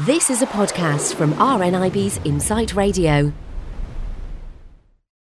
[0.00, 3.32] This is a podcast from RNIB's Insight Radio.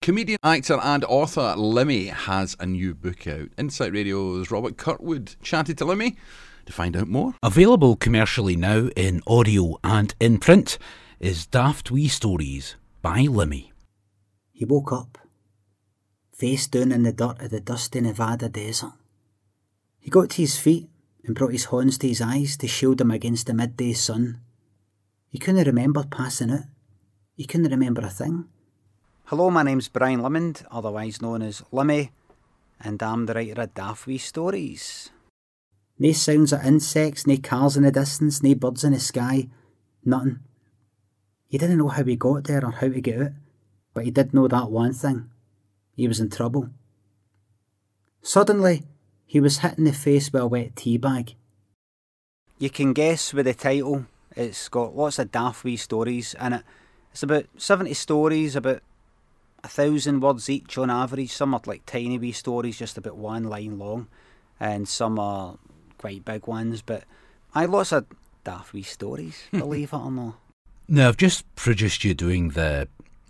[0.00, 3.50] Comedian, actor, and author Limmy has a new book out.
[3.58, 6.16] Insight Radio's Robert Kirkwood chatted to Limmy
[6.64, 7.34] to find out more.
[7.42, 10.78] Available commercially now in audio and in print
[11.20, 13.70] is Daft Wee Stories by Limmy.
[14.50, 15.18] He woke up,
[16.32, 18.94] face down in the dirt of the dusty Nevada desert.
[20.00, 20.88] He got to his feet
[21.22, 24.40] and brought his hands to his eyes to shield them against the midday sun.
[25.34, 26.62] He couldn't remember passing it.
[27.34, 28.44] He couldn't remember a thing.
[29.24, 32.10] Hello, my name's Brian Limond, otherwise known as Limmy,
[32.80, 35.10] and I'm the writer of Daft Wee Stories.
[35.98, 39.48] Nae sounds of insects, nae cars in the distance, nae birds in the sky,
[40.04, 40.38] nothing.
[41.48, 43.32] He didn't know how he got there or how to get out,
[43.92, 45.30] but he did know that one thing.
[45.96, 46.70] He was in trouble.
[48.22, 48.84] Suddenly,
[49.26, 51.34] he was hit in the face with a wet tea bag.
[52.56, 54.06] You can guess with the title,
[54.36, 56.62] it's got lots of Daft Wee stories in it.
[57.12, 58.82] It's about 70 stories, about
[59.62, 61.30] a thousand words each on average.
[61.32, 64.08] Some are like tiny wee stories, just about one line long,
[64.58, 65.56] and some are
[65.98, 66.82] quite big ones.
[66.82, 67.04] But
[67.54, 68.06] I lots of
[68.42, 70.34] daft wee stories, believe it or not.
[70.86, 72.88] Now, I've just produced you doing the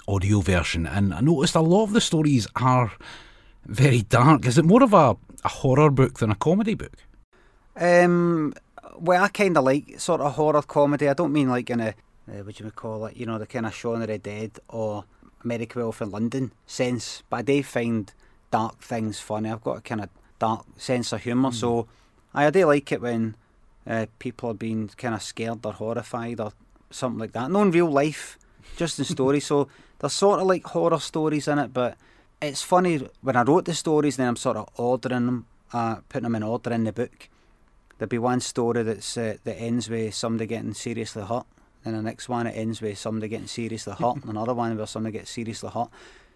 [0.08, 2.92] audio version, and I noticed a lot of the stories are
[3.66, 4.46] very dark.
[4.46, 6.96] Is it more of a, a horror book than a comedy book?
[7.77, 8.55] Um,
[8.94, 11.08] well, I kind of like sort of horror comedy.
[11.08, 11.94] I don't mean like in a
[12.28, 13.16] uh, what do you call it?
[13.16, 15.04] You know, the kind of Shaun of the Dead or
[15.44, 17.22] American Werewolf in London sense.
[17.28, 18.12] But I do find
[18.50, 19.50] dark things funny.
[19.50, 21.54] I've got a kind of dark sense of humour, mm.
[21.54, 21.86] so
[22.32, 23.36] I, I do like it when
[23.86, 26.52] uh, people are being kind of scared or horrified or
[26.90, 27.50] something like that.
[27.50, 28.38] Not in real life,
[28.76, 29.46] just in stories.
[29.50, 31.96] so there's sort of like horror stories in it, but
[32.40, 36.24] it's funny when I wrote the stories, then I'm sort of ordering them, uh, putting
[36.24, 37.28] them in order in the book.
[37.98, 41.46] There'll be one story that's uh, that ends with somebody getting seriously hurt,
[41.84, 44.86] and the next one it ends with somebody getting seriously hurt, and another one where
[44.86, 45.88] somebody gets seriously hurt.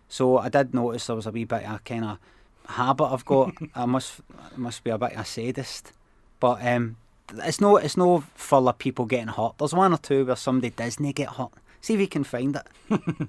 [0.08, 2.18] So I did notice there was a wee bit of a kind of
[2.66, 3.52] habit I've got.
[3.74, 4.20] I must
[4.56, 5.92] must be a bit of a sadist,
[6.40, 6.96] but um,
[7.34, 9.58] it's no it's no full of people getting hurt.
[9.58, 11.52] There's one or two where somebody doesn't get hurt.
[11.80, 12.66] See if you can find it.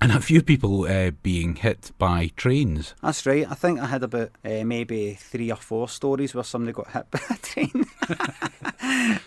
[0.00, 2.94] and a few people uh, being hit by trains.
[3.02, 3.46] That's right.
[3.50, 7.08] I think I had about uh, maybe three or four stories where somebody got hit
[7.10, 7.86] by a train.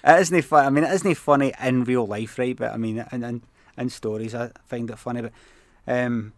[0.03, 0.67] it isn't funny.
[0.67, 2.55] I mean, it isn't funny in real life, right?
[2.55, 3.41] But I mean, in, in,
[3.77, 5.21] in stories, I find it funny.
[5.21, 5.33] But
[5.87, 6.33] um,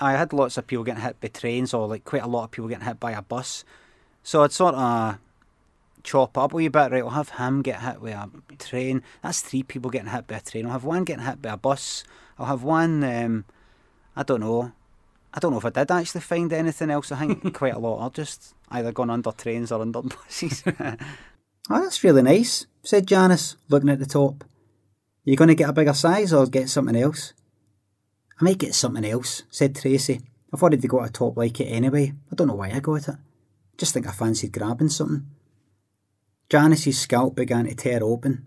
[0.00, 2.50] I had lots of people getting hit by trains, or like quite a lot of
[2.50, 3.64] people getting hit by a bus.
[4.22, 5.18] So I'd sort of
[6.06, 7.02] chop up a wee bit, right?
[7.02, 9.02] I'll have him get hit with a train.
[9.22, 10.66] That's three people getting hit by a train.
[10.66, 12.04] I'll have one getting hit by a bus.
[12.38, 13.44] I'll have one, um,
[14.14, 14.72] I don't know.
[15.34, 17.12] I don't know if I did actually find anything else.
[17.12, 20.62] I think quite a lot are just either gone under trains or under buses.
[20.80, 20.96] oh,
[21.68, 24.44] that's really nice, said Janice, looking at the top.
[24.44, 27.32] Are you going to get a bigger size or get something else?
[28.40, 30.20] I might get something else, said Tracy.
[30.54, 32.12] I've already got a top like it anyway.
[32.30, 33.16] I don't know why I got it.
[33.76, 35.26] Just think I fancied grabbing something.
[36.48, 38.46] Janice's scalp began to tear open.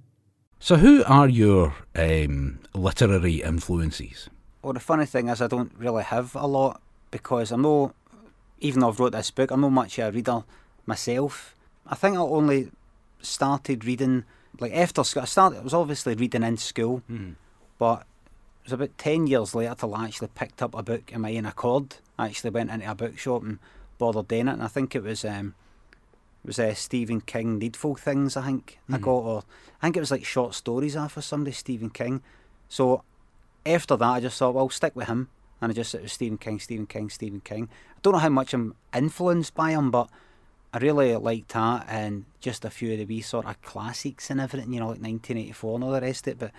[0.60, 4.30] So, who are your um, literary influences?
[4.62, 7.94] Well, the funny thing is, I don't really have a lot because I'm no,
[8.60, 10.44] even though I've wrote this book, I'm not much of a reader
[10.86, 11.56] myself.
[11.88, 12.72] I think I only
[13.22, 14.26] started reading
[14.60, 15.24] like after school.
[15.24, 15.60] I started.
[15.60, 17.36] I was obviously reading in school, mm.
[17.78, 18.02] but
[18.64, 21.36] it was about ten years later till I actually picked up a book in my
[21.36, 21.96] own accord.
[22.18, 23.60] I actually went into a bookshop and
[23.98, 25.56] bothered doing it, and I think it was um,
[26.44, 28.96] it was uh, Stephen King Needful Things, I think mm.
[28.96, 29.44] I got, or
[29.82, 32.22] I think it was like short stories after somebody, Stephen King.
[32.70, 33.04] So
[33.66, 35.30] after that, I just thought, well, I'll stick with him.
[35.62, 37.68] And I just, it was Stephen King, Stephen King, Stephen King.
[37.92, 40.10] I don't know how much I'm influenced by him, but
[40.74, 44.40] I really liked that and just a few of the wee sort of classics and
[44.40, 46.40] everything, you know, like 1984 and all the rest of it.
[46.40, 46.52] But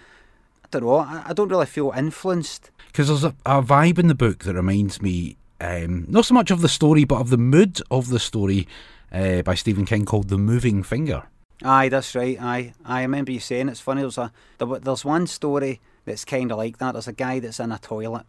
[0.65, 2.71] I don't know, I, I don't really feel influenced.
[2.89, 6.51] Because there's a, a vibe in the book that reminds me um, not so much
[6.51, 8.67] of the story, but of the mood of the story
[9.13, 11.25] uh, by Stephen King called The Moving Finger.
[11.63, 12.41] Aye, that's right.
[12.41, 14.01] Aye, I remember you saying it's funny.
[14.01, 16.93] There's a there's one story that's kind of like that.
[16.93, 18.25] There's a guy that's in a toilet,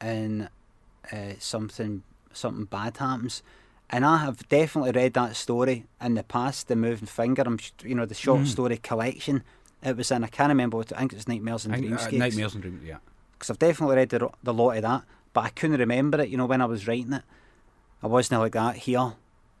[0.00, 0.48] and
[1.12, 2.02] uh, something
[2.32, 3.42] something bad happens.
[3.90, 6.68] And I have definitely read that story in the past.
[6.68, 7.42] The Moving Finger.
[7.44, 8.46] I'm you know the short mm.
[8.46, 9.42] story collection.
[9.82, 10.24] It was in.
[10.24, 10.92] I can't remember what.
[10.94, 12.06] I think it's Nightmares and Dreams.
[12.06, 12.82] Uh, Nightmares and Dreams.
[12.84, 12.98] Yeah.
[13.32, 15.02] Because I've definitely read the the lot of that,
[15.34, 16.30] but I couldn't remember it.
[16.30, 17.22] You know when I was writing it,
[18.02, 19.14] I wasn't like that here.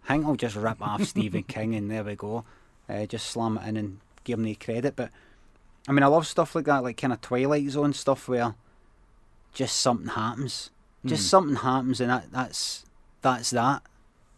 [0.04, 2.44] I think I'll just rip off Stephen King and there we go.
[2.88, 4.96] Uh, just slam it in and give him the credit.
[4.96, 5.10] But
[5.88, 8.54] I mean, I love stuff like that, like kind of Twilight Zone stuff where
[9.54, 10.70] just something happens.
[11.04, 11.28] Just mm.
[11.30, 12.84] something happens, and that, that's
[13.22, 13.82] that's that.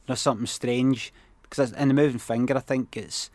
[0.06, 1.12] There's something strange
[1.42, 3.30] because in the moving finger, I think it's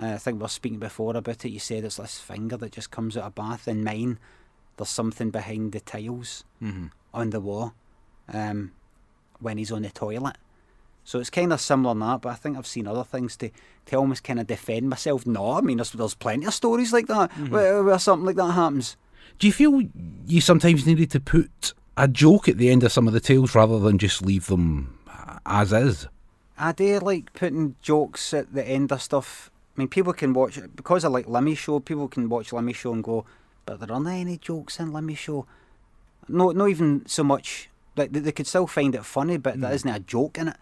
[0.00, 1.50] Uh, I think we were speaking before about it.
[1.50, 3.68] You said it's this finger that just comes out of bath.
[3.68, 4.18] In mine,
[4.76, 6.86] there's something behind the tiles Mm-hmm.
[7.12, 7.74] on the wall
[8.32, 8.72] um,
[9.40, 10.36] when he's on the toilet.
[11.10, 13.50] So it's kind of similar in that, but I think I've seen other things to,
[13.86, 15.26] to almost kind of defend myself.
[15.26, 17.52] No, I mean, there's, there's plenty of stories like that mm-hmm.
[17.52, 18.96] where, where something like that happens.
[19.40, 19.82] Do you feel
[20.28, 23.56] you sometimes needed to put a joke at the end of some of the tales
[23.56, 25.00] rather than just leave them
[25.44, 26.06] as is?
[26.56, 29.50] I do like putting jokes at the end of stuff.
[29.76, 31.80] I mean, people can watch it because I like Limmy Show.
[31.80, 33.24] People can watch Limmy Show and go,
[33.66, 35.44] but there aren't any jokes in Limmy Show.
[36.28, 37.68] No, not even so much.
[37.96, 39.74] Like they, they could still find it funny, but there mm.
[39.74, 40.56] isn't a joke in it.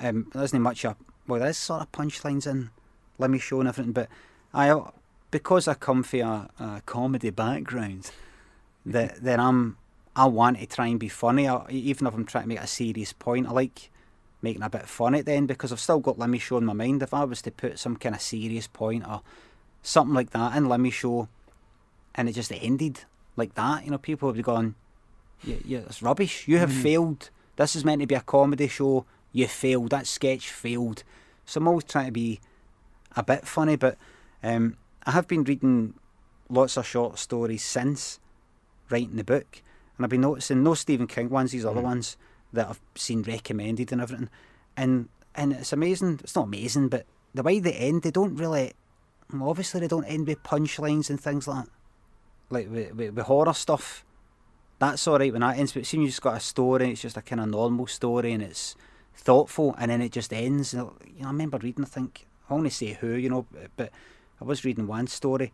[0.00, 0.96] Um, there isn't much a
[1.26, 1.40] well.
[1.40, 2.70] There's sort of punchlines in
[3.18, 4.08] Limmy Show and everything, but
[4.52, 4.78] I
[5.30, 8.10] because I come from a, a comedy background,
[8.84, 9.76] that then I'm
[10.14, 11.48] I want to try and be funny.
[11.48, 13.90] I, even if I'm trying to make a serious point, I like
[14.42, 16.72] making a bit fun at the end because I've still got Limmy Show in my
[16.72, 17.02] mind.
[17.02, 19.22] If I was to put some kind of serious point or
[19.82, 21.28] something like that in Limmy Show,
[22.14, 23.00] and it just ended
[23.36, 24.74] like that, you know, people would be going,
[25.44, 26.48] "Yeah, yeah, it's rubbish.
[26.48, 27.30] You have failed.
[27.56, 29.04] This is meant to be a comedy show.
[29.36, 29.90] You failed.
[29.90, 31.04] That sketch failed."
[31.44, 32.40] So I'm always trying to be
[33.14, 33.96] a bit funny, but
[34.42, 35.94] um, I have been reading
[36.48, 38.18] lots of short stories since
[38.90, 39.62] writing the book,
[39.96, 42.16] and I've been noticing no Stephen King ones, these other ones
[42.52, 44.30] that I've seen recommended and everything,
[44.76, 46.20] and and it's amazing.
[46.22, 48.72] It's not amazing, but the way they end, they don't really.
[49.40, 51.72] Obviously, they don't end with punchlines and things like that.
[52.48, 54.04] Like with, with, with horror stuff,
[54.78, 55.72] that's all right when that ends.
[55.72, 58.42] But seems you just got a story, it's just a kind of normal story, and
[58.42, 58.76] it's
[59.16, 60.72] thoughtful, and then it just ends.
[60.72, 60.92] You know,
[61.22, 61.84] I remember reading.
[61.84, 63.46] I think I want to say who, you know,
[63.76, 63.90] but
[64.40, 65.52] I was reading one story,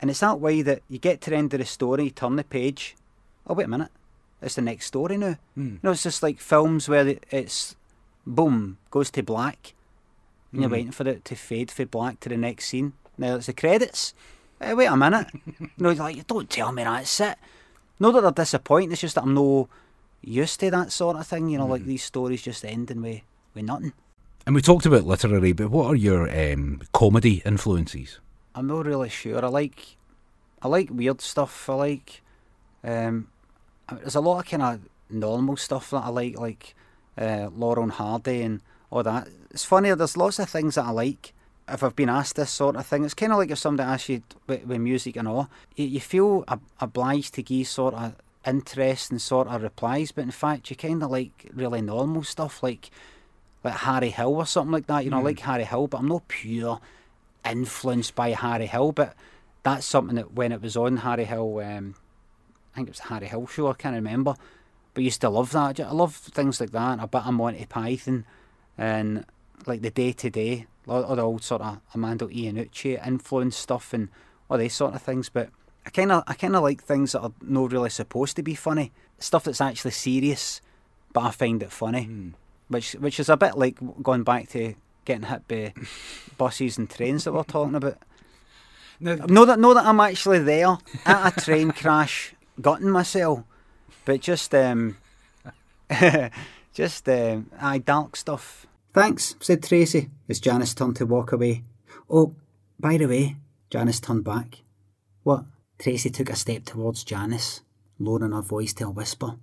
[0.00, 2.36] and it's that way that you get to the end of the story, you turn
[2.36, 2.96] the page.
[3.46, 3.90] Oh wait a minute,
[4.42, 5.36] it's the next story now.
[5.56, 7.74] You know, it's just like films where it's
[8.26, 9.74] boom goes to black,
[10.52, 12.92] and you're waiting for it to fade for black to the next scene.
[13.16, 14.14] Now it's the credits.
[14.60, 15.28] Eh, wait a minute.
[15.58, 17.38] you know, you're like don't tell me that's it.
[17.98, 18.92] Not that they're disappointing.
[18.92, 19.68] It's just that I'm no
[20.22, 21.48] used to that sort of thing.
[21.48, 23.22] You know, like these stories just ending with
[23.54, 23.92] with nothing.
[24.46, 28.18] And we talked about literary, but what are your um, comedy influences?
[28.54, 29.44] I'm not really sure.
[29.44, 29.96] I like,
[30.62, 31.68] I like weird stuff.
[31.68, 32.22] I like,
[32.82, 33.28] um,
[33.92, 34.80] there's a lot of kind of
[35.10, 36.74] normal stuff that I like, like
[37.18, 39.28] uh, Laurel and Hardy and all that.
[39.50, 39.92] It's funny.
[39.94, 41.34] There's lots of things that I like.
[41.68, 44.08] If I've been asked this sort of thing, it's kind of like if somebody asks
[44.08, 48.14] you with, with music and all, you, you feel ob- obliged to give sort of
[48.48, 52.90] interesting sort of replies, but in fact, you kind of like really normal stuff, like
[53.64, 55.04] like Harry Hill or something like that.
[55.04, 56.80] You know, I like Harry Hill, but I'm not pure
[57.44, 59.14] influenced by Harry Hill, but
[59.62, 61.94] that's something that when it was on Harry Hill, um,
[62.72, 64.34] I think it was the Harry Hill show, I can't remember,
[64.94, 65.80] but I used to love that.
[65.80, 68.24] I love things like that, a bit of Monty Python,
[68.76, 69.24] and
[69.66, 74.08] like the day to day, all the old sort of Armando Iannucci influence stuff and
[74.48, 75.28] all these sort of things.
[75.28, 75.50] But
[75.86, 78.54] I kind of, I kind of like things that are not really supposed to be
[78.54, 80.60] funny, stuff that's actually serious,
[81.12, 82.34] but I find it funny
[82.68, 85.72] which which is a bit like going back to getting hit by
[86.36, 87.98] buses and trains that we're talking about.
[89.00, 90.76] Know that know that I'm actually there
[91.06, 93.42] at a train crash, gutting myself,
[94.04, 94.96] but just um,
[96.74, 98.66] just um, aye, dark stuff.
[98.92, 101.62] Thanks, said Tracy as Janice turned to walk away.
[102.10, 102.34] Oh,
[102.80, 103.36] by the way,
[103.70, 104.62] Janice turned back.
[105.22, 105.44] What?
[105.78, 107.60] Tracy took a step towards Janice,
[107.98, 109.36] lowering her voice to a whisper.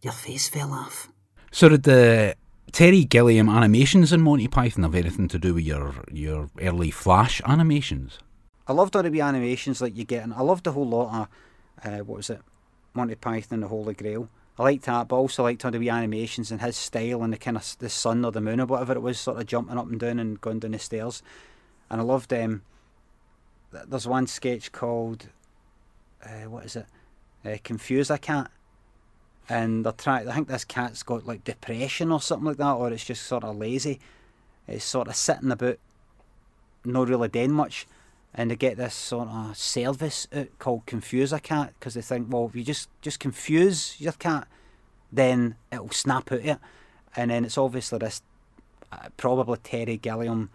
[0.00, 1.08] Your face fell off.
[1.50, 2.36] So did the
[2.72, 7.40] Terry Gilliam animations in Monty Python have anything to do with your your early Flash
[7.44, 8.18] animations?
[8.66, 11.28] I loved all the wee animations like you get, and I loved the whole lot
[11.84, 12.40] of uh, what was it,
[12.94, 14.28] Monty Python and the Holy Grail.
[14.58, 17.32] I liked that, but I also liked all the wee animations and his style and
[17.32, 19.78] the kind of the sun or the moon or whatever it was, sort of jumping
[19.78, 21.22] up and down and going down the stairs.
[21.90, 22.62] And I loved um, th-
[23.72, 25.28] there's one sketch called
[26.24, 26.86] uh, what is it,
[27.44, 28.50] uh, Confuse a Cat,
[29.48, 30.28] and they're trying.
[30.28, 33.44] I think this cat's got like depression or something like that, or it's just sort
[33.44, 34.00] of lazy.
[34.68, 35.78] It's sort of sitting about,
[36.84, 37.86] not really doing much
[38.34, 42.28] and they get this sort of service out called Confuse a Cat because they think,
[42.30, 44.48] well, if you just just confuse your cat,
[45.12, 46.58] then it'll snap out it,
[47.14, 48.22] and then it's obviously this
[48.90, 50.50] uh, probably Terry Gilliam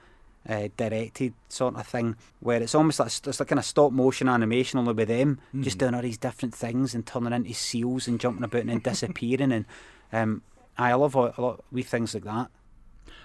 [0.47, 4.29] uh, directed sort of thing where it's almost like it's like kind of stop motion
[4.29, 8.19] animation only with them just doing all these different things and turning into seals and
[8.19, 9.65] jumping about and then disappearing and
[10.13, 10.41] um,
[10.77, 12.49] I love a, a lot wee things like that.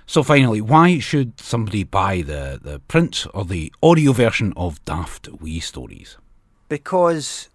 [0.05, 5.29] So finally, why should somebody buy the, the print or the audio version of Daft
[5.41, 6.17] Wee Stories?
[6.73, 7.51] because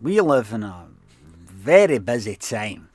[0.00, 0.86] we live in a
[1.44, 2.88] very busy time.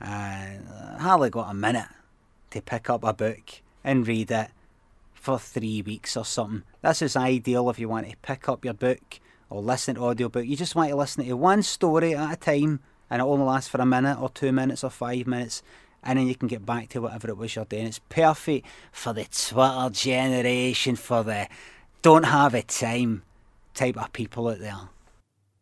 [0.00, 1.90] Uh, hardly got a minute
[2.48, 4.48] to pick up a book and read it
[5.20, 6.62] for three weeks or something.
[6.82, 9.20] This is ideal if you want to pick up your book
[9.50, 10.46] or listen to audiobook.
[10.46, 13.68] You just want to listen to one story at a time and it only lasts
[13.68, 15.62] for a minute or two minutes or five minutes
[16.02, 17.86] and then you can get back to whatever it was you're doing.
[17.86, 21.48] It's perfect for the Twitter generation, for the
[22.02, 23.22] don't have a time
[23.74, 24.88] type of people out there.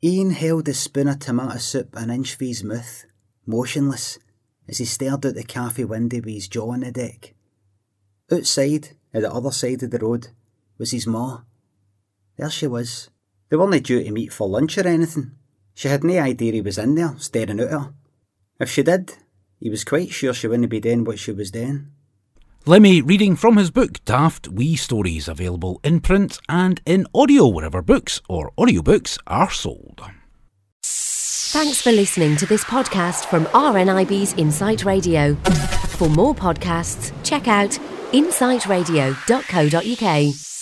[0.05, 3.07] Ian held a spoon of tomato soup an inch from his mouth,
[3.47, 4.19] motionless,
[4.69, 7.35] as he stared out the cafe window with his jaw on the deck.
[8.31, 10.29] Outside, at the other side of the road,
[10.79, 11.41] was his ma.
[12.37, 13.11] There she was.
[13.49, 15.33] They weren't due to meet for lunch or anything.
[15.75, 17.93] She had no idea he was in there, staring at her.
[18.59, 19.15] If she did,
[19.61, 21.89] he was quite sure she wouldn't be doing what she was doing.
[22.67, 27.81] Limmy reading from his book Daft Wee Stories, available in print and in audio wherever
[27.81, 30.03] books or audiobooks are sold.
[30.83, 35.37] Thanks for listening to this podcast from RNIB's Insight Radio.
[35.97, 37.79] For more podcasts, check out
[38.13, 40.56] insightradio.co.uk.